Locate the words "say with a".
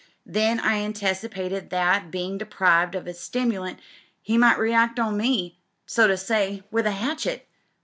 6.17-6.91